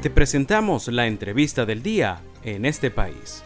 Te 0.00 0.10
presentamos 0.10 0.86
la 0.86 1.08
entrevista 1.08 1.66
del 1.66 1.82
día 1.82 2.22
en 2.44 2.64
este 2.64 2.88
país. 2.88 3.42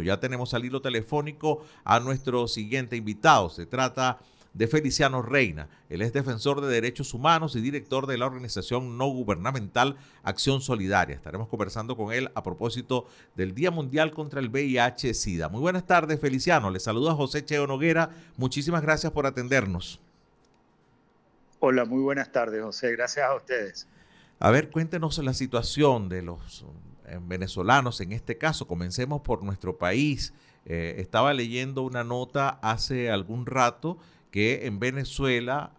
Ya 0.00 0.20
tenemos 0.20 0.54
al 0.54 0.64
hilo 0.64 0.80
telefónico 0.80 1.64
a 1.82 1.98
nuestro 1.98 2.46
siguiente 2.46 2.94
invitado. 2.94 3.50
Se 3.50 3.66
trata 3.66 4.20
de 4.54 4.68
Feliciano 4.68 5.20
Reina. 5.20 5.68
Él 5.88 6.02
es 6.02 6.12
defensor 6.12 6.60
de 6.60 6.68
derechos 6.68 7.12
humanos 7.12 7.56
y 7.56 7.60
director 7.60 8.06
de 8.06 8.18
la 8.18 8.26
organización 8.26 8.96
no 8.96 9.08
gubernamental 9.08 9.96
Acción 10.22 10.60
Solidaria. 10.60 11.16
Estaremos 11.16 11.48
conversando 11.48 11.96
con 11.96 12.12
él 12.12 12.30
a 12.36 12.44
propósito 12.44 13.06
del 13.34 13.52
Día 13.52 13.72
Mundial 13.72 14.12
contra 14.12 14.38
el 14.38 14.48
VIH-Sida. 14.48 15.48
Muy 15.48 15.60
buenas 15.60 15.88
tardes, 15.88 16.20
Feliciano. 16.20 16.70
Le 16.70 16.78
saluda 16.78 17.14
José 17.14 17.44
Cheo 17.44 17.66
Noguera. 17.66 18.10
Muchísimas 18.36 18.82
gracias 18.82 19.10
por 19.10 19.26
atendernos. 19.26 20.00
Hola, 21.62 21.84
muy 21.84 22.00
buenas 22.00 22.32
tardes, 22.32 22.62
José. 22.62 22.92
Gracias 22.92 23.28
a 23.28 23.34
ustedes. 23.34 23.86
A 24.38 24.50
ver, 24.50 24.70
cuéntenos 24.70 25.18
la 25.18 25.34
situación 25.34 26.08
de 26.08 26.22
los 26.22 26.64
eh, 27.06 27.18
venezolanos 27.20 28.00
en 28.00 28.12
este 28.12 28.38
caso. 28.38 28.66
Comencemos 28.66 29.20
por 29.20 29.42
nuestro 29.42 29.76
país. 29.76 30.32
Eh, 30.64 30.94
estaba 30.96 31.34
leyendo 31.34 31.82
una 31.82 32.02
nota 32.02 32.48
hace 32.62 33.10
algún 33.10 33.44
rato 33.44 33.98
que 34.30 34.66
en 34.66 34.80
Venezuela, 34.80 35.72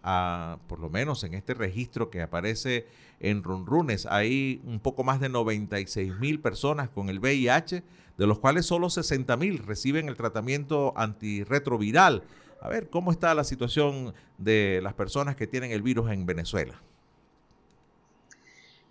por 0.68 0.78
lo 0.78 0.88
menos 0.88 1.24
en 1.24 1.34
este 1.34 1.52
registro 1.52 2.10
que 2.10 2.22
aparece 2.22 2.86
en 3.18 3.42
Runrunes, 3.42 4.06
hay 4.06 4.60
un 4.64 4.78
poco 4.78 5.02
más 5.02 5.18
de 5.18 5.30
96 5.30 6.16
mil 6.20 6.38
personas 6.38 6.90
con 6.90 7.08
el 7.08 7.18
VIH, 7.18 7.82
de 8.18 8.26
los 8.28 8.38
cuales 8.38 8.66
solo 8.66 8.88
60 8.88 9.36
mil 9.36 9.58
reciben 9.58 10.08
el 10.08 10.16
tratamiento 10.16 10.92
antirretroviral. 10.96 12.22
A 12.62 12.68
ver, 12.68 12.88
¿cómo 12.90 13.10
está 13.10 13.34
la 13.34 13.42
situación 13.42 14.14
de 14.38 14.78
las 14.84 14.94
personas 14.94 15.34
que 15.34 15.48
tienen 15.48 15.72
el 15.72 15.82
virus 15.82 16.12
en 16.12 16.24
Venezuela? 16.24 16.80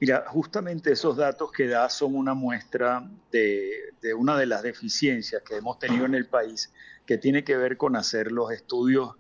Mira, 0.02 0.26
justamente 0.28 0.92
esos 0.92 1.16
datos 1.16 1.54
que 1.54 1.68
da 1.68 1.88
son 1.88 2.16
una 2.16 2.34
muestra 2.34 3.10
de, 3.32 3.94
una 4.18 4.38
de 4.38 4.46
las 4.46 4.62
deficiencias 4.62 5.42
que 5.44 5.56
hemos 5.56 5.80
tenido 5.80 6.06
en 6.06 6.16
el 6.16 6.26
país, 6.26 6.74
que 7.06 7.18
tiene 7.18 7.46
que 7.46 7.56
ver 7.56 7.78
con 7.78 7.96
hacer 7.96 8.34
los 8.34 8.52
estudios 8.52 9.16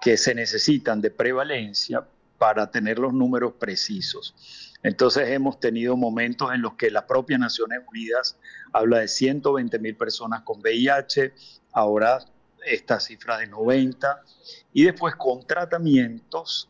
que 0.00 0.16
se 0.16 0.34
necesitan 0.34 1.00
de 1.00 1.12
prevalencia 1.12 2.04
para 2.38 2.72
tener 2.72 2.98
los 2.98 3.14
números 3.14 3.52
precisos. 3.52 4.74
Entonces 4.82 5.28
hemos 5.28 5.60
tenido 5.60 5.96
momentos 5.96 6.52
en 6.52 6.60
los 6.60 6.74
que 6.74 6.90
la 6.90 7.06
propia 7.06 7.38
Naciones 7.38 7.82
Unidas 7.88 8.36
habla 8.72 8.98
de 8.98 9.06
120 9.06 9.78
mil 9.78 9.96
personas 9.96 10.42
con 10.42 10.58
VIH, 10.60 11.34
ahora 11.72 12.18
esta 12.66 13.00
cifra 13.00 13.38
de 13.38 13.46
90, 13.46 14.22
y 14.72 14.84
después 14.84 15.14
con 15.16 15.46
tratamientos 15.46 16.68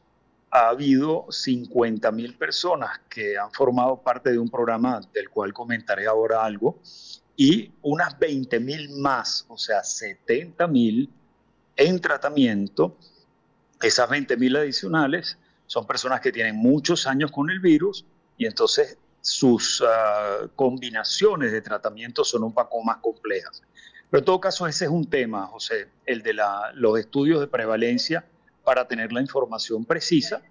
ha 0.50 0.69
habido 0.69 1.27
50 1.30 2.11
mil 2.12 2.36
personas 2.36 3.00
que 3.08 3.36
han 3.36 3.52
formado 3.52 4.00
parte 4.02 4.30
de 4.30 4.39
un 4.39 4.48
programa 4.48 5.00
del 5.12 5.28
cual 5.28 5.52
comentaré 5.52 6.06
ahora 6.06 6.44
algo, 6.44 6.80
y 7.36 7.72
unas 7.83 8.19
20 8.19 8.61
mil 8.61 8.91
más, 8.91 9.44
o 9.48 9.58
sea, 9.58 9.83
70 9.83 10.67
mil 10.69 11.11
en 11.77 12.00
tratamiento 12.00 12.97
esas 13.83 14.08
20.000 14.08 14.58
adicionales 14.58 15.39
son 15.67 15.86
personas 15.86 16.20
que 16.20 16.33
tienen 16.33 16.56
muchos 16.56 17.06
años 17.06 17.30
con 17.30 17.50
el 17.50 17.61
virus 17.61 18.06
y 18.39 18.47
entonces 18.47 18.98
sus 19.20 19.83
ah, 19.86 20.48
combinaciones 20.55 21.52
de 21.52 21.61
tratamiento 21.61 22.24
son 22.24 22.44
un 22.44 22.55
poco 22.55 22.83
más 22.83 22.98
complejas. 22.98 23.62
Pero 24.11 24.21
en 24.21 24.25
todo 24.25 24.41
caso 24.41 24.67
ese 24.67 24.85
es 24.85 24.91
un 24.91 25.09
tema, 25.09 25.47
José, 25.47 25.89
el 26.05 26.23
de 26.23 26.35
los 26.75 26.99
estudios 26.99 27.41
de 27.41 27.49
prevalencia 27.49 28.25
para 28.65 28.87
tener 28.87 29.13
la 29.13 29.21
información 29.21 29.85
precisa. 29.85 30.43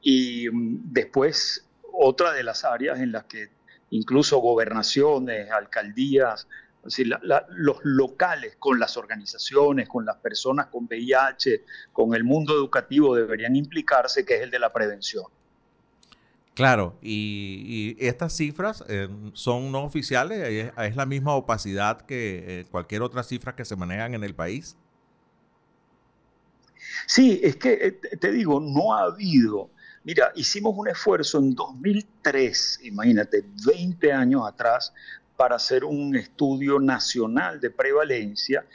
Y 0.00 0.48
mm, 0.50 0.92
después 0.92 1.66
otra 1.92 2.32
de 2.32 2.42
las 2.42 2.64
áreas 2.64 3.00
en 3.00 3.12
las 3.12 3.24
que 3.24 3.50
incluso 3.90 4.38
gobernaciones, 4.38 5.50
alcaldías, 5.50 6.46
los 7.50 7.76
locales 7.82 8.56
con 8.58 8.78
las 8.78 8.96
organizaciones, 8.96 9.88
con 9.88 10.06
las 10.06 10.16
personas 10.16 10.68
con 10.68 10.84
VIH, 10.86 11.64
con 11.92 12.14
el 12.14 12.24
mundo 12.24 12.54
educativo 12.54 13.14
deberían 13.14 13.54
implicarse, 13.56 14.24
que 14.24 14.36
es 14.36 14.42
el 14.42 14.50
de 14.50 14.58
la 14.58 14.72
prevención. 14.72 15.24
Claro, 16.60 16.98
y, 17.00 17.96
estas 17.98 18.36
cifras 18.36 18.84
eh, 18.86 19.08
son 19.32 19.72
no 19.72 19.82
oficiales, 19.82 20.70
es, 20.76 20.94
la 20.94 21.06
misma 21.06 21.34
opacidad 21.34 22.02
que 22.02 22.60
eh, 22.60 22.66
cualquier 22.70 23.00
otra 23.00 23.22
cifra 23.22 23.56
que 23.56 23.64
se 23.64 23.76
manejan 23.76 24.12
en 24.12 24.24
el 24.24 24.34
país. 24.34 24.76
Sí, 27.06 27.40
es 27.42 27.56
que 27.56 27.72
eh, 27.72 27.92
te 28.18 28.30
digo, 28.30 28.60
no 28.60 28.94
ha 28.94 29.04
habido. 29.04 29.70
Mira, 30.04 30.32
hicimos 30.34 30.74
un 30.76 30.88
esfuerzo 30.88 31.38
en 31.38 31.54
2003, 31.54 32.80
imagínate, 32.82 33.42
20 33.66 34.12
años 34.12 34.46
atrás, 34.46 34.92
para 35.38 35.56
hacer 35.56 35.82
un 35.82 36.14
estudio 36.14 36.78
nacional 36.78 37.58
de 37.58 37.70
prevalencia 37.70 38.66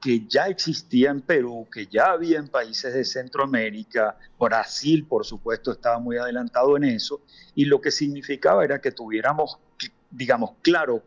que 0.00 0.26
ya 0.26 0.46
existía 0.46 1.10
en 1.10 1.20
Perú, 1.20 1.68
que 1.70 1.86
ya 1.86 2.12
había 2.12 2.38
en 2.38 2.48
países 2.48 2.94
de 2.94 3.04
Centroamérica, 3.04 4.16
Brasil 4.38 5.04
por 5.06 5.26
supuesto 5.26 5.72
estaba 5.72 5.98
muy 5.98 6.16
adelantado 6.16 6.76
en 6.76 6.84
eso, 6.84 7.20
y 7.54 7.66
lo 7.66 7.80
que 7.80 7.90
significaba 7.90 8.64
era 8.64 8.80
que 8.80 8.92
tuviéramos, 8.92 9.58
digamos, 10.10 10.52
claro 10.62 11.02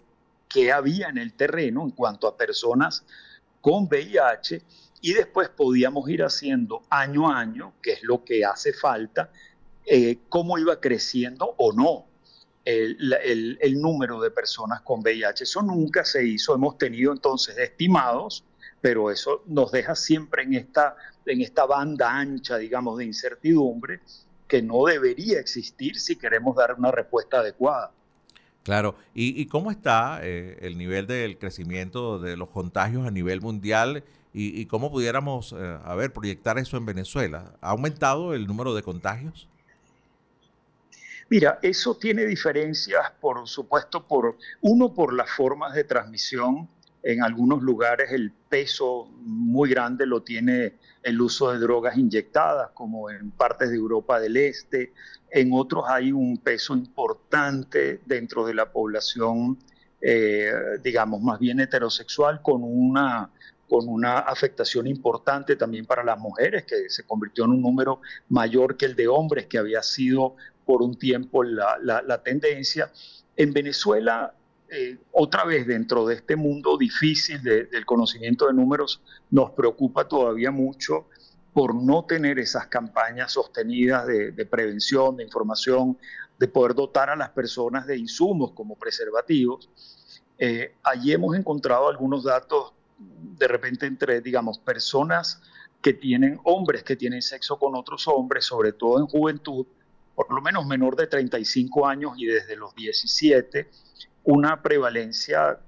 qué 0.48 0.72
había 0.72 1.10
en 1.10 1.18
el 1.18 1.34
terreno 1.34 1.84
en 1.84 1.92
cuanto 1.92 2.28
a 2.28 2.38
personas 2.38 3.04
con 3.62 3.86
VIH, 3.86 4.62
y 5.02 5.14
después 5.14 5.50
podíamos 5.50 6.08
ir 6.10 6.24
haciendo 6.24 6.84
año 6.90 7.30
a 7.30 7.40
año, 7.40 7.74
que 7.82 7.94
es 7.94 8.04
lo 8.04 8.24
que 8.24 8.46
hace 8.46 8.74
falta, 8.74 9.32
eh, 9.86 10.20
cómo 10.30 10.58
iba 10.58 10.80
creciendo 10.80 11.56
o 11.58 11.74
no 11.74 12.06
el, 12.64 13.82
número 13.82 14.22
de 14.22 14.32
personas 14.32 14.82
con 14.82 15.02
VIH. 15.02 15.44
Eso 15.44 15.62
nunca 15.62 16.06
se 16.06 16.26
hizo, 16.26 16.56
hemos 16.56 16.78
tenido 16.78 17.12
entonces 17.12 17.58
estimados, 17.58 18.46
pero 18.84 19.10
eso 19.10 19.44
nos 19.46 19.72
deja 19.72 19.96
siempre 19.96 20.44
en 20.44 20.56
esta, 20.56 20.98
en 21.26 21.40
esta 21.40 21.66
banda 21.66 22.20
ancha, 22.20 22.58
digamos, 22.58 22.98
de 22.98 23.06
incertidumbre 23.06 24.02
que 24.46 24.62
no 24.62 24.84
debería 24.84 25.40
existir 25.40 25.98
si 25.98 26.18
queremos 26.18 26.58
dar 26.58 26.76
una 26.78 26.92
respuesta 26.92 27.40
adecuada. 27.40 27.92
Claro, 28.64 28.98
¿y, 29.14 29.46
cómo 29.46 29.72
está 29.72 30.20
eh, 30.22 30.58
el 30.60 30.78
nivel 30.78 31.08
del 31.08 31.38
crecimiento 31.38 32.20
de 32.20 32.36
los 32.36 32.50
contagios 32.50 33.08
a 33.08 33.12
nivel 33.12 33.40
mundial 33.40 34.04
y, 34.34 34.66
cómo 34.66 34.92
pudiéramos, 34.92 35.56
eh, 35.58 35.80
a 35.82 35.96
ver, 35.96 36.12
proyectar 36.12 36.58
eso 36.58 36.76
en 36.76 36.86
Venezuela? 36.86 37.54
¿Ha 37.62 37.70
aumentado 37.70 38.34
el 38.34 38.48
número 38.48 38.76
de 38.76 38.84
contagios? 38.84 39.48
Mira, 41.30 41.58
eso 41.62 41.96
tiene 41.96 42.26
diferencias, 42.26 43.12
por 43.22 43.48
supuesto, 43.48 44.06
por 44.06 44.38
uno 44.60 44.94
por 44.94 45.14
las 45.14 45.30
formas 45.30 45.74
de 45.74 45.86
transmisión. 45.86 46.68
En 47.04 47.22
algunos 47.22 47.62
lugares 47.62 48.12
el 48.12 48.32
peso 48.32 49.10
muy 49.22 49.70
grande 49.70 50.06
lo 50.06 50.24
tiene 50.24 50.74
el 51.04 51.22
uso 51.22 51.52
de 51.52 51.60
drogas 51.60 51.98
inyectadas, 51.98 52.72
como 52.74 53.10
en 53.10 53.32
partes 53.32 53.70
de 53.70 53.76
Europa 53.76 54.20
del 54.20 54.38
Este. 54.38 54.94
En 55.30 55.52
otros 55.54 55.84
hay 55.88 56.12
un 56.14 56.38
peso 56.38 56.74
importante 56.74 58.00
dentro 58.06 58.46
de 58.46 58.54
la 58.54 58.72
población, 58.72 59.58
eh, 60.02 60.52
digamos, 60.82 61.22
más 61.22 61.40
bien 61.40 61.60
heterosexual, 61.60 62.42
con 62.42 62.64
una 62.64 63.30
con 63.74 63.88
una 63.88 64.20
afectación 64.20 64.86
importante 64.86 65.56
también 65.56 65.88
para 65.88 66.04
las 66.04 66.20
mujeres, 66.20 66.64
que 66.64 66.90
se 66.90 67.04
convirtió 67.08 67.46
en 67.46 67.52
un 67.52 67.62
número 67.64 68.02
mayor 68.30 68.78
que 68.78 68.86
el 68.86 68.96
de 68.96 69.08
hombres, 69.08 69.48
que 69.48 69.58
había 69.58 69.82
sido 69.82 70.36
por 70.64 70.84
un 70.84 70.96
tiempo 70.96 71.44
la, 71.44 72.22
tendencia. 72.24 72.92
En 73.36 73.52
Venezuela, 73.52 74.36
eh, 74.76 74.98
otra 75.12 75.46
vez 75.46 75.68
dentro 75.68 76.06
de 76.08 76.16
este 76.16 76.36
mundo 76.36 76.78
difícil 76.78 77.44
del 77.44 77.86
conocimiento 77.86 78.48
de 78.48 78.54
números, 78.54 79.02
nos 79.30 79.52
preocupa 79.52 80.08
todavía 80.08 80.50
mucho 80.50 81.06
por 81.54 81.76
no 81.76 82.06
tener 82.06 82.40
esas 82.40 82.66
campañas 82.66 83.34
sostenidas 83.34 84.08
de, 84.08 84.46
prevención, 84.50 85.16
de 85.16 85.24
información, 85.24 85.96
de 86.40 86.48
poder 86.48 86.74
dotar 86.74 87.12
a 87.12 87.16
las 87.16 87.30
personas 87.30 87.86
de 87.86 87.98
insumos 87.98 88.54
como 88.54 88.76
preservativos. 88.76 89.70
Eh, 90.40 90.74
allí 90.82 91.12
hemos 91.14 91.38
encontrado 91.38 91.88
algunos 91.88 92.24
datos 92.24 92.74
de 92.98 93.48
repente 93.48 93.86
entre, 93.86 94.22
digamos, 94.22 94.58
personas 94.58 95.44
que 95.84 95.94
tienen 95.94 96.40
hombres 96.46 96.82
que 96.82 96.96
tienen 96.96 97.22
sexo 97.22 97.60
con 97.60 97.76
otros 97.76 98.08
hombres, 98.08 98.46
sobre 98.46 98.72
todo 98.72 99.00
en 99.00 99.06
juventud, 99.06 99.68
por 100.16 100.32
lo 100.34 100.42
menos 100.42 100.66
menor 100.66 100.96
de 100.96 101.06
35 101.06 101.86
años 101.86 102.14
y 102.18 102.26
desde 102.26 102.56
los 102.56 102.74
17, 102.74 103.70
una 104.24 104.62
prevalencia 104.62 105.60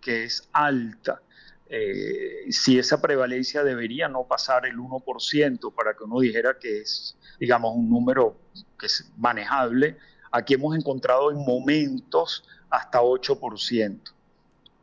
que 0.00 0.24
es 0.24 0.48
alta. 0.52 1.22
Eh, 1.68 2.50
si 2.50 2.78
esa 2.78 3.00
prevalencia 3.00 3.64
debería 3.64 4.08
no 4.08 4.24
pasar 4.24 4.66
el 4.66 4.76
1% 4.76 5.74
para 5.74 5.94
que 5.94 6.04
uno 6.04 6.20
dijera 6.20 6.58
que 6.58 6.80
es, 6.80 7.16
digamos, 7.40 7.74
un 7.74 7.88
número 7.88 8.36
que 8.78 8.86
es 8.86 9.10
manejable, 9.16 9.96
aquí 10.30 10.54
hemos 10.54 10.76
encontrado 10.76 11.30
en 11.30 11.38
momentos 11.38 12.44
hasta 12.68 13.00
8%. 13.00 14.00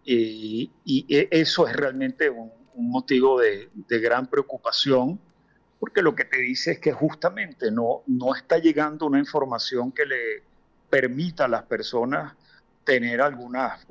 Y, 0.05 0.71
y 0.85 1.05
eso 1.29 1.67
es 1.67 1.75
realmente 1.75 2.29
un, 2.29 2.57
motivo 2.81 3.41
de, 3.41 3.69
de 3.73 3.99
gran 3.99 4.25
preocupación 4.27 5.19
porque 5.79 6.01
lo 6.01 6.13
que 6.13 6.25
te 6.25 6.37
dice 6.37 6.71
es 6.71 6.79
que 6.79 6.91
justamente 6.91 7.71
no, 7.71 8.03
no 8.05 8.35
está 8.35 8.57
llegando 8.57 9.05
una 9.05 9.19
información 9.19 9.91
que 9.91 10.05
le 10.05 10.43
permita 10.89 11.45
a 11.45 11.47
las 11.47 11.63
personas 11.63 12.33
tener 12.83 13.21
algunas, 13.21 13.85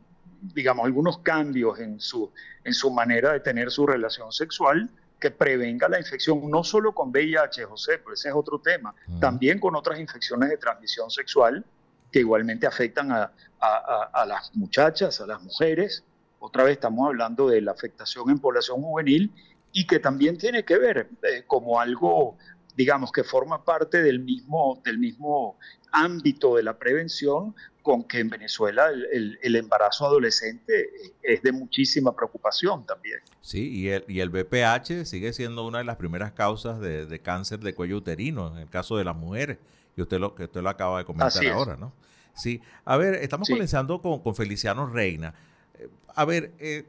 digamos, 0.54 0.86
algunos 0.86 1.18
cambios 1.18 1.78
en 1.78 2.00
su, 2.00 2.32
en 2.64 2.74
su 2.74 2.90
manera 2.90 3.32
de 3.32 3.40
tener 3.40 3.70
su 3.70 3.86
relación 3.86 4.32
sexual 4.32 4.90
que 5.20 5.30
prevenga 5.30 5.88
la 5.88 5.98
infección, 5.98 6.48
no 6.48 6.62
solo 6.62 6.94
con 6.94 7.10
VIH, 7.10 7.64
José, 7.64 7.98
pero 7.98 8.14
ese 8.14 8.28
es 8.28 8.34
otro 8.34 8.60
tema, 8.60 8.94
también 9.20 9.58
con 9.58 9.74
otras 9.74 9.98
infecciones 9.98 10.48
de 10.48 10.56
transmisión 10.56 11.10
sexual 11.10 11.64
que 12.12 12.20
igualmente 12.20 12.66
afectan 12.66 13.10
a, 13.12 13.32
a, 13.60 14.24
las 14.26 14.54
muchachas, 14.54 15.20
a 15.20 15.26
las 15.26 15.42
mujeres. 15.42 16.04
Otra 16.38 16.64
vez 16.64 16.74
estamos 16.74 17.06
hablando 17.06 17.48
de 17.48 17.60
la 17.60 17.72
afectación 17.72 18.30
en 18.30 18.38
población 18.38 18.80
juvenil 18.82 19.32
y 19.72 19.86
que 19.86 19.98
también 19.98 20.38
tiene 20.38 20.64
que 20.64 20.78
ver 20.78 21.08
eh, 21.22 21.44
como 21.46 21.80
algo, 21.80 22.36
digamos, 22.76 23.12
que 23.12 23.24
forma 23.24 23.64
parte 23.64 24.02
del 24.02 24.20
mismo, 24.20 24.80
del 24.84 24.98
mismo 24.98 25.58
ámbito 25.92 26.56
de 26.56 26.62
la 26.62 26.78
prevención 26.78 27.54
con 27.88 28.04
que 28.04 28.18
en 28.18 28.28
Venezuela 28.28 28.90
el, 28.90 29.38
el, 29.40 29.56
embarazo 29.56 30.04
adolescente 30.04 30.90
es 31.22 31.40
de 31.40 31.52
muchísima 31.52 32.14
preocupación 32.14 32.84
también. 32.84 33.20
Sí, 33.40 33.66
y 33.70 33.88
el, 33.88 34.04
y 34.06 34.20
el 34.20 34.28
BPH 34.28 35.06
sigue 35.06 35.32
siendo 35.32 35.66
una 35.66 35.78
de 35.78 35.84
las 35.84 35.96
primeras 35.96 36.32
causas 36.32 36.80
de, 36.80 37.06
de, 37.06 37.20
cáncer 37.20 37.60
de 37.60 37.74
cuello 37.74 37.96
uterino 37.96 38.52
en 38.52 38.58
el 38.58 38.68
caso 38.68 38.98
de 38.98 39.04
las 39.04 39.16
mujeres, 39.16 39.56
y 39.96 40.02
usted 40.02 40.18
lo, 40.18 40.34
que 40.34 40.44
usted 40.44 40.60
lo 40.60 40.68
acaba 40.68 40.98
de 40.98 41.06
comentar 41.06 41.46
ahora, 41.46 41.78
¿no? 41.78 41.94
Sí, 42.34 42.60
a 42.84 42.98
ver, 42.98 43.14
estamos 43.14 43.48
comenzando 43.48 44.02
con, 44.02 44.18
con, 44.18 44.34
Feliciano 44.34 44.86
Reina. 44.86 45.32
Eh, 45.78 45.88
a 46.14 46.26
ver, 46.26 46.52
eh, 46.58 46.84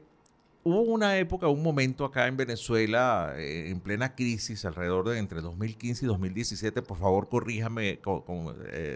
hubo 0.64 0.82
una 0.82 1.16
época, 1.16 1.48
un 1.48 1.62
momento 1.62 2.04
acá 2.04 2.26
en 2.26 2.36
Venezuela, 2.36 3.32
eh, 3.38 3.70
en 3.70 3.80
plena 3.80 4.14
crisis, 4.14 4.66
alrededor 4.66 5.08
de 5.08 5.18
entre 5.18 5.40
2015 5.40 6.04
y 6.04 6.08
2017, 6.08 6.82
por 6.82 6.98
favor 6.98 7.30
corríjame 7.30 8.00
con, 8.00 8.22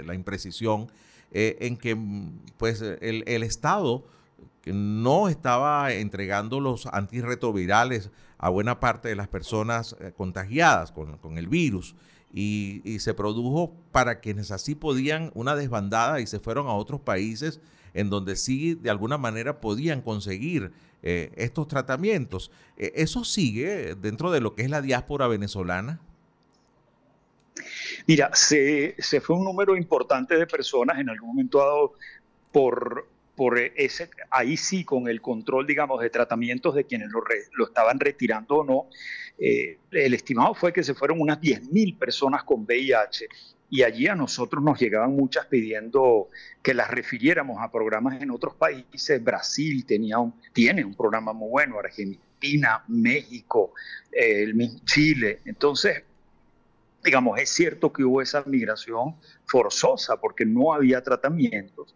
la 0.04 0.12
imprecisión, 0.12 0.88
en 1.32 1.76
que 1.76 1.96
pues 2.58 2.80
el, 2.80 3.24
el, 3.26 3.42
Estado 3.42 4.06
no 4.66 5.28
estaba 5.28 5.92
entregando 5.92 6.60
los 6.60 6.86
antirretrovirales 6.86 8.10
a 8.38 8.48
buena 8.50 8.78
parte 8.78 9.08
de 9.08 9.16
las 9.16 9.28
personas 9.28 9.96
contagiadas 10.16 10.92
con, 10.92 11.18
con 11.18 11.38
el 11.38 11.48
virus 11.48 11.96
y, 12.34 12.98
se 12.98 13.14
produjo 13.14 13.72
para 13.92 14.18
quienes 14.18 14.50
así 14.50 14.74
podían 14.74 15.30
una 15.34 15.54
desbandada 15.54 16.20
y 16.20 16.26
se 16.26 16.40
fueron 16.40 16.66
a 16.66 16.72
otros 16.72 17.00
países 17.00 17.60
en 17.94 18.10
donde 18.10 18.34
sí 18.34 18.74
de 18.74 18.90
alguna 18.90 19.18
manera 19.18 19.60
podían 19.60 20.00
conseguir 20.02 20.72
eh, 21.02 21.30
estos 21.36 21.68
tratamientos. 21.68 22.50
Eh, 22.76 22.92
¿Eso 22.96 23.24
sigue 23.24 23.94
dentro 23.94 24.32
de 24.32 24.40
lo 24.40 24.56
que 24.56 24.62
es 24.62 24.70
la 24.70 24.82
diáspora 24.82 25.28
venezolana? 25.28 26.00
Mira, 28.06 28.30
se, 28.34 28.94
se, 28.98 29.20
fue 29.20 29.36
un 29.36 29.44
número 29.44 29.76
importante 29.76 30.36
de 30.36 30.46
personas 30.46 30.98
en 30.98 31.08
algún 31.08 31.30
momento 31.30 31.58
dado 31.58 31.92
por, 32.52 33.06
por 33.36 33.58
ese, 33.58 34.10
ahí 34.30 34.56
sí, 34.56 34.84
con 34.84 35.08
el 35.08 35.20
control, 35.20 35.66
digamos, 35.66 36.00
de 36.00 36.10
tratamientos 36.10 36.74
de 36.74 36.84
quienes 36.84 37.10
lo, 37.10 37.22
lo 37.52 37.66
estaban 37.66 37.98
retirando 38.00 38.56
o 38.56 38.64
no, 38.64 38.86
eh, 39.38 39.78
el 39.90 40.14
estimado 40.14 40.54
fue 40.54 40.72
que 40.72 40.82
se 40.82 40.94
fueron 40.94 41.20
unas 41.20 41.40
10.000 41.40 41.98
personas 41.98 42.44
con 42.44 42.62
VIH 42.64 43.28
y 43.70 43.82
allí 43.82 44.06
a 44.06 44.14
nosotros 44.14 44.62
nos 44.62 44.78
llegaban 44.78 45.16
muchas 45.16 45.46
pidiendo 45.46 46.28
que 46.62 46.74
las 46.74 46.88
refiriéramos 46.90 47.60
a 47.60 47.72
programas 47.72 48.22
en 48.22 48.30
otros 48.30 48.54
países. 48.54 49.22
Brasil 49.22 49.84
tenía 49.84 50.18
un, 50.18 50.34
tiene 50.52 50.84
un 50.84 50.94
programa 50.94 51.32
muy 51.32 51.48
bueno, 51.48 51.80
Argentina, 51.80 52.84
México, 52.86 53.72
eh, 54.12 54.52
Chile. 54.84 55.40
Entonces, 55.44 56.04
digamos, 57.04 57.38
es 57.38 57.50
cierto 57.50 57.92
que 57.92 58.02
hubo 58.02 58.22
esa 58.22 58.42
migración 58.46 59.16
forzosa 59.46 60.16
porque 60.16 60.44
no 60.44 60.72
había 60.72 61.02
tratamientos 61.02 61.94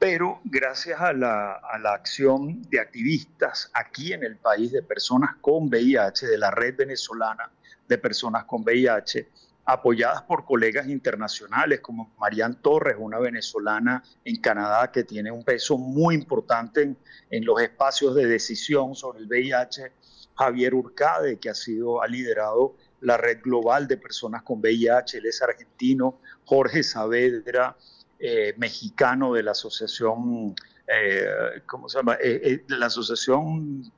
pero 0.00 0.40
gracias 0.44 0.98
a 0.98 1.12
la, 1.12 1.60
acción 1.92 2.62
de 2.70 2.80
activistas 2.80 3.70
aquí 3.74 4.14
en 4.14 4.24
el 4.24 4.38
país 4.38 4.72
de 4.72 4.82
personas 4.82 5.36
con 5.42 5.68
VIH, 5.68 6.26
de 6.26 6.38
la 6.38 6.50
red 6.50 6.74
venezolana 6.74 7.50
de 7.86 7.98
personas 7.98 8.44
con 8.46 8.62
VIH, 8.62 9.28
apoyadas 9.66 10.22
por 10.22 10.46
colegas 10.46 10.88
internacionales 10.88 11.80
como 11.80 12.14
Marian 12.18 12.62
Torres, 12.62 12.96
una 12.98 13.18
venezolana 13.18 14.02
en 14.24 14.40
Canadá 14.40 14.90
que 14.90 15.04
tiene 15.04 15.30
un 15.30 15.44
peso 15.44 15.76
muy 15.76 16.14
importante 16.14 16.96
en, 17.28 17.44
los 17.44 17.60
espacios 17.60 18.14
de 18.14 18.24
decisión 18.24 18.94
sobre 18.94 19.18
el 19.18 19.26
VIH, 19.26 19.92
Javier 20.34 20.74
Urcade, 20.74 21.38
que 21.38 21.50
ha 21.50 21.54
sido, 21.54 22.00
ha 22.00 22.06
liderado 22.06 22.74
la 23.00 23.16
red 23.16 23.40
global 23.42 23.86
de 23.88 23.96
personas 23.96 24.42
con 24.42 24.60
VIH, 24.60 25.18
él 25.18 25.26
es 25.26 25.42
argentino, 25.42 26.20
Jorge 26.44 26.82
Saavedra, 26.82 27.76
eh, 28.18 28.54
mexicano 28.58 29.32
de 29.32 29.42
la 29.42 29.52
Asociación, 29.52 30.54
eh, 30.86 31.62
¿cómo 31.66 31.88
se 31.88 31.98
llama? 31.98 32.18
Eh, 32.22 32.64
la 32.68 32.86
Asociación 32.86 33.90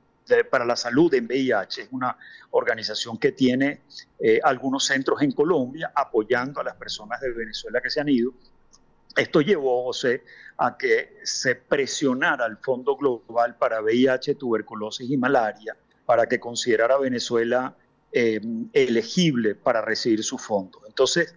para 0.49 0.63
la 0.63 0.77
Salud 0.77 1.13
en 1.13 1.25
VIH. 1.25 1.81
Es 1.81 1.87
una 1.91 2.17
organización 2.51 3.17
que 3.17 3.33
tiene 3.33 3.81
algunos 4.43 4.85
centros 4.85 5.21
en 5.21 5.33
Colombia 5.33 5.91
apoyando 5.93 6.61
a 6.61 6.63
las 6.63 6.75
personas 6.75 7.19
de 7.19 7.31
Venezuela 7.33 7.81
que 7.81 7.89
se 7.89 7.99
han 7.99 8.07
ido. 8.07 8.31
Esto 9.17 9.41
llevó, 9.41 9.83
José, 9.83 10.23
a 10.57 10.77
que 10.77 11.17
se 11.23 11.55
presionara 11.55 12.45
al 12.45 12.57
Fondo 12.57 12.95
Global 12.95 13.57
para 13.57 13.81
VIH, 13.81 14.35
tuberculosis 14.35 15.09
y 15.09 15.17
malaria 15.17 15.75
para 16.05 16.27
que 16.27 16.39
considerara 16.39 16.97
Venezuela 16.97 17.75
elegible 18.13 19.55
para 19.55 19.81
recibir 19.81 20.23
su 20.23 20.37
fondo. 20.37 20.81
Entonces, 20.87 21.35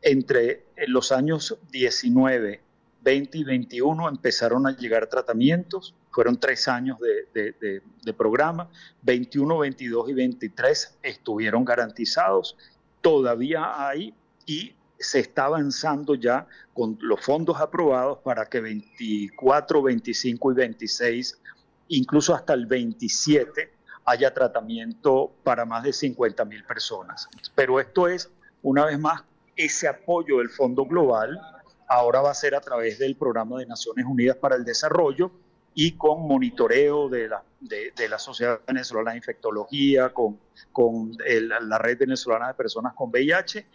entre 0.00 0.64
los 0.86 1.12
años 1.12 1.58
19, 1.70 2.60
20 3.02 3.38
y 3.38 3.44
21 3.44 4.08
empezaron 4.08 4.66
a 4.66 4.76
llegar 4.76 5.06
tratamientos, 5.08 5.94
fueron 6.10 6.40
tres 6.40 6.68
años 6.68 6.98
de, 7.00 8.14
programa, 8.16 8.70
21, 9.02 9.58
22 9.58 10.08
y 10.08 10.14
23 10.14 10.98
estuvieron 11.02 11.64
garantizados, 11.64 12.56
todavía 13.02 13.86
hay 13.88 14.14
y 14.46 14.74
se 14.98 15.20
está 15.20 15.46
avanzando 15.46 16.14
ya 16.14 16.46
con 16.72 16.96
los 17.00 17.20
fondos 17.20 17.60
aprobados 17.60 18.18
para 18.18 18.46
que 18.46 18.60
24, 18.60 19.82
25 19.82 20.52
y 20.52 20.54
26, 20.54 21.40
incluso 21.88 22.34
hasta 22.34 22.54
el 22.54 22.66
27, 22.66 23.73
haya 24.04 24.32
tratamiento 24.32 25.32
para 25.42 25.64
más 25.64 25.82
de 25.82 25.92
50 25.92 26.44
mil 26.44 26.64
personas. 26.64 27.28
Pero 27.54 27.80
esto 27.80 28.08
es, 28.08 28.30
una 28.62 28.86
vez 28.86 28.98
más, 28.98 29.22
ese 29.56 29.88
apoyo 29.88 30.38
del 30.38 30.50
Fondo 30.50 30.84
Global 30.84 31.40
ahora 31.88 32.20
va 32.20 32.30
a 32.30 32.34
ser 32.34 32.54
a 32.54 32.60
través 32.60 32.98
del 32.98 33.16
Programa 33.16 33.58
de 33.58 33.66
Naciones 33.66 34.04
Unidas 34.04 34.36
para 34.36 34.56
el 34.56 34.64
Desarrollo 34.64 35.30
y 35.74 35.92
con 35.92 36.26
monitoreo 36.26 37.08
de 37.08 37.28
la, 37.28 37.42
de, 37.60 38.08
la 38.08 38.18
Sociedad 38.18 38.60
Venezolana 38.66 39.12
de 39.12 39.18
Infectología, 39.18 40.10
con, 40.10 40.38
con 40.72 41.12
la 41.18 41.78
Red 41.78 41.98
Venezolana 41.98 42.48
de 42.48 42.54
Personas 42.54 42.94
con 42.94 43.10
VIH 43.10 43.66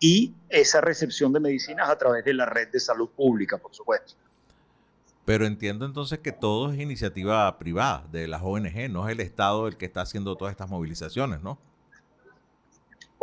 y 0.00 0.34
esa 0.48 0.80
recepción 0.80 1.32
de 1.32 1.40
medicinas 1.40 1.88
a 1.88 1.96
través 1.96 2.24
de 2.24 2.34
la 2.34 2.46
Red 2.46 2.68
de 2.68 2.80
Salud 2.80 3.10
Pública, 3.10 3.58
por 3.58 3.74
supuesto. 3.74 4.14
Pero 5.24 5.46
entiendo 5.46 5.86
entonces 5.86 6.18
que 6.18 6.32
todo 6.32 6.72
es 6.72 6.78
iniciativa 6.78 7.58
privada 7.58 8.06
de 8.12 8.28
las 8.28 8.42
ONG, 8.42 8.90
no 8.90 9.08
es 9.08 9.12
el 9.12 9.20
Estado 9.20 9.68
el 9.68 9.76
que 9.76 9.86
está 9.86 10.02
haciendo 10.02 10.36
todas 10.36 10.52
estas 10.52 10.68
movilizaciones, 10.68 11.40
¿no? 11.40 11.58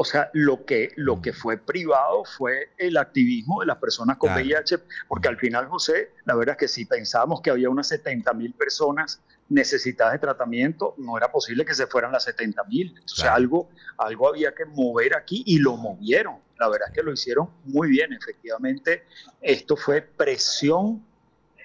O 0.02 0.04
sea, 0.04 0.32
lo 0.34 0.66
que, 0.66 0.92
lo 0.96 1.22
que 1.22 1.32
fue 1.32 1.58
privado 1.58 2.24
fue 2.26 2.72
el 2.80 2.98
activismo 2.98 3.60
de 3.60 3.68
las 3.68 3.78
personas 3.78 4.18
con 4.18 4.34
VIH, 4.34 4.80
porque 5.08 5.28
al 5.28 5.38
final, 5.38 5.68
José, 5.68 6.12
la 6.26 6.34
verdad 6.34 6.54
es 6.54 6.60
que 6.60 6.68
si 6.68 6.86
pensábamos 6.86 7.40
que 7.42 7.52
había 7.52 7.70
unas 7.70 7.90
70 7.90 8.34
mil 8.34 8.52
personas 8.54 9.22
necesitadas 9.50 10.14
de 10.14 10.20
tratamiento, 10.20 10.96
no 10.98 11.18
era 11.18 11.32
posible 11.32 11.66
que 11.66 11.76
se 11.76 11.86
fueran 11.86 12.12
las 12.12 12.24
70 12.24 12.64
mil. 12.64 12.96
O 13.06 13.08
sea, 13.08 13.36
algo, 13.36 13.70
algo 13.98 14.28
había 14.30 14.56
que 14.56 14.66
mover 14.66 15.16
aquí 15.16 15.44
y 15.46 15.60
lo 15.60 15.78
movieron. 15.78 16.38
La 16.58 16.68
verdad 16.68 16.88
es 16.90 16.96
que 16.96 17.04
lo 17.04 17.12
hicieron 17.12 17.50
muy 17.66 17.90
bien, 17.90 18.12
efectivamente. 18.14 19.04
Esto 19.40 19.76
fue 19.76 20.02
presión, 20.02 21.06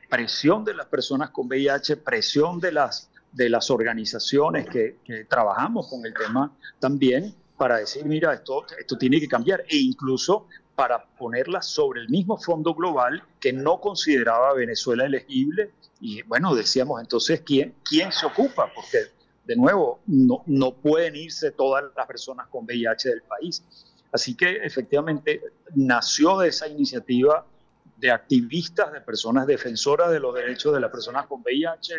presión 0.09 0.65
de 0.65 0.75
las 0.75 0.87
personas 0.87 1.31
con 1.31 1.47
VIH, 1.47 1.99
presión 1.99 2.61
de 2.61 2.73
las, 2.73 3.11
de 3.33 3.49
las 3.49 3.71
organizaciones 3.71 4.69
que, 4.69 4.97
trabajamos 5.29 5.89
con 5.89 6.05
el 6.07 6.15
tema 6.15 6.57
también 6.79 7.35
para 7.57 7.79
decir, 7.79 8.05
mira, 8.05 8.35
esto, 8.35 8.65
esto 8.79 8.99
tiene 8.99 9.19
que 9.21 9.29
cambiar 9.29 9.61
e 9.69 9.77
incluso 9.77 10.47
para 10.75 11.05
ponerla 11.05 11.63
sobre 11.63 12.03
el 12.03 12.09
mismo 12.11 12.37
fondo 12.37 12.75
global 12.75 13.23
que 13.41 13.53
no 13.53 13.81
consideraba 13.81 14.53
Venezuela 14.53 15.07
elegible. 15.07 15.73
Y 16.01 16.23
bueno, 16.23 16.55
decíamos 16.55 17.01
entonces, 17.01 17.41
¿quién, 17.41 17.75
quién 17.83 18.13
se 18.13 18.27
ocupa? 18.27 18.71
Porque, 18.75 18.99
de 19.47 19.57
nuevo, 19.57 20.01
no, 20.07 20.43
no 20.45 20.75
pueden 20.75 21.17
irse 21.17 21.51
todas 21.51 21.85
las 21.97 22.07
personas 22.07 22.49
con 22.49 22.67
VIH 22.67 23.09
del 23.09 23.23
país. 23.23 23.65
Así 24.13 24.35
que 24.35 24.57
efectivamente 24.57 25.41
nació 25.75 26.39
de 26.39 26.49
esa 26.49 26.69
iniciativa 26.69 27.47
de 27.97 28.11
activistas, 28.11 28.93
de 28.93 29.01
personas 29.01 29.47
defensoras 29.47 30.11
de 30.11 30.21
los 30.21 30.35
derechos 30.35 30.75
de 30.75 30.81
las 30.81 30.91
personas 30.91 31.27
con 31.27 31.43
VIH, 31.43 31.95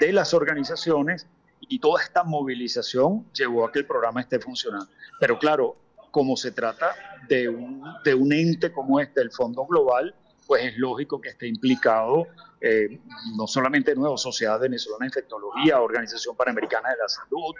de 0.00 0.12
las 0.12 0.34
organizaciones 0.34 1.26
y 1.60 1.78
toda 1.78 2.02
esta 2.02 2.24
movilización 2.24 3.26
llevó 3.32 3.66
a 3.66 3.72
que 3.72 3.80
el 3.80 3.86
programa 3.86 4.20
esté 4.20 4.38
funcionando. 4.38 4.88
Pero 5.20 5.38
claro, 5.38 5.76
como 6.10 6.36
se 6.36 6.52
trata 6.52 6.94
de 7.28 7.48
un, 7.48 7.82
de 8.04 8.14
un 8.14 8.32
ente 8.32 8.72
como 8.72 9.00
este, 9.00 9.20
el 9.20 9.30
Fondo 9.30 9.66
Global, 9.66 10.14
pues 10.46 10.64
es 10.64 10.78
lógico 10.78 11.20
que 11.20 11.30
esté 11.30 11.48
implicado 11.48 12.26
eh, 12.60 13.00
no 13.36 13.46
solamente 13.46 13.94
nuevo 13.94 14.16
Sociedad 14.16 14.58
Venezolana 14.58 15.04
de 15.04 15.06
Infectología, 15.08 15.80
Organización 15.80 16.36
Panamericana 16.36 16.90
de 16.90 16.96
la 16.96 17.08
Salud, 17.08 17.54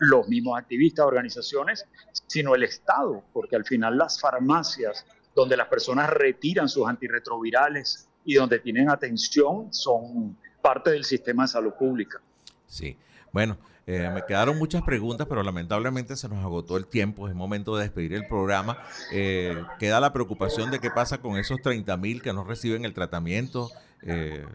los 0.00 0.28
mismos 0.28 0.58
activistas, 0.58 1.06
organizaciones, 1.06 1.86
sino 2.26 2.54
el 2.54 2.64
Estado, 2.64 3.22
porque 3.32 3.56
al 3.56 3.64
final 3.64 3.96
las 3.96 4.20
farmacias 4.20 5.06
donde 5.34 5.56
las 5.56 5.68
personas 5.68 6.10
retiran 6.10 6.68
sus 6.68 6.86
antirretrovirales 6.86 8.08
y 8.24 8.34
donde 8.34 8.58
tienen 8.58 8.88
atención 8.88 9.72
son 9.72 10.36
parte 10.62 10.90
del 10.90 11.04
sistema 11.04 11.44
de 11.44 11.48
salud 11.48 11.72
pública. 11.78 12.20
Sí, 12.66 12.96
bueno, 13.32 13.58
eh, 13.86 14.10
me 14.14 14.24
quedaron 14.24 14.58
muchas 14.58 14.82
preguntas, 14.82 15.26
pero 15.28 15.42
lamentablemente 15.42 16.16
se 16.16 16.28
nos 16.28 16.42
agotó 16.42 16.76
el 16.76 16.86
tiempo. 16.86 17.28
Es 17.28 17.34
momento 17.34 17.76
de 17.76 17.82
despedir 17.82 18.14
el 18.14 18.26
programa. 18.26 18.78
Eh, 19.12 19.62
queda 19.78 20.00
la 20.00 20.12
preocupación 20.12 20.70
de 20.70 20.78
qué 20.78 20.90
pasa 20.90 21.18
con 21.18 21.36
esos 21.36 21.60
30 21.60 21.96
mil 21.98 22.22
que 22.22 22.32
no 22.32 22.44
reciben 22.44 22.84
el 22.84 22.94
tratamiento. 22.94 23.70
Eh, 24.02 24.46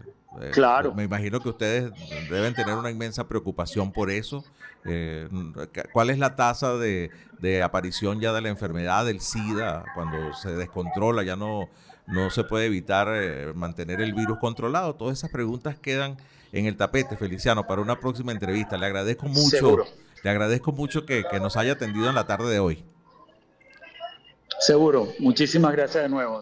claro. 0.51 0.93
Me 0.93 1.03
imagino 1.03 1.39
que 1.39 1.49
ustedes 1.49 1.91
deben 2.29 2.53
tener 2.53 2.75
una 2.75 2.91
inmensa 2.91 3.27
preocupación 3.27 3.91
por 3.91 4.09
eso. 4.11 4.43
¿Cuál 5.93 6.09
es 6.09 6.17
la 6.17 6.35
tasa 6.35 6.77
de, 6.77 7.11
de, 7.39 7.63
aparición 7.63 8.19
ya 8.19 8.33
de 8.33 8.41
la 8.41 8.49
enfermedad 8.49 9.05
del 9.05 9.21
SIDA 9.21 9.85
cuando 9.95 10.33
se 10.33 10.51
descontrola? 10.51 11.23
Ya 11.23 11.35
no, 11.35 11.69
no 12.07 12.29
se 12.29 12.43
puede 12.43 12.65
evitar 12.65 13.07
mantener 13.55 14.01
el 14.01 14.13
virus 14.13 14.39
controlado. 14.39 14.95
Todas 14.95 15.17
esas 15.17 15.31
preguntas 15.31 15.77
quedan 15.77 16.17
en 16.51 16.65
el 16.65 16.75
tapete, 16.77 17.15
Feliciano, 17.17 17.67
para 17.67 17.81
una 17.81 17.99
próxima 17.99 18.31
entrevista. 18.31 18.77
Le 18.77 18.85
agradezco 18.85 19.27
mucho, 19.27 19.85
le 20.23 20.29
agradezco 20.29 20.71
mucho 20.71 21.05
que, 21.05 21.23
nos 21.39 21.57
haya 21.57 21.73
atendido 21.73 22.09
en 22.09 22.15
la 22.15 22.25
tarde 22.25 22.51
de 22.51 22.59
hoy. 22.59 22.83
Seguro, 24.59 25.07
muchísimas 25.19 25.71
gracias 25.71 26.03
de 26.03 26.09
nuevo. 26.09 26.41